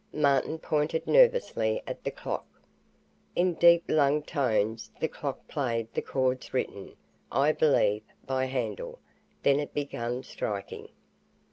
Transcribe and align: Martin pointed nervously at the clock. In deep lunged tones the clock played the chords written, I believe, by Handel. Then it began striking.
Martin 0.13 0.57
pointed 0.57 1.05
nervously 1.05 1.79
at 1.85 2.03
the 2.03 2.09
clock. 2.09 2.47
In 3.35 3.53
deep 3.53 3.83
lunged 3.87 4.29
tones 4.29 4.89
the 4.99 5.07
clock 5.07 5.47
played 5.47 5.93
the 5.93 6.01
chords 6.01 6.55
written, 6.55 6.95
I 7.31 7.51
believe, 7.51 8.01
by 8.25 8.45
Handel. 8.45 8.97
Then 9.43 9.59
it 9.59 9.75
began 9.75 10.23
striking. 10.23 10.89